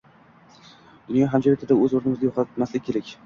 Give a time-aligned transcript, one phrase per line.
[1.09, 3.15] Dunyo hamjamiyatida oʻz oʻrnimizni yoʻqotmaslik kerak